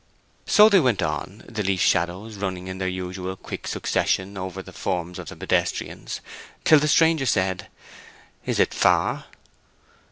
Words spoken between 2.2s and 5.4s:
running in their usual quick succession over the forms of the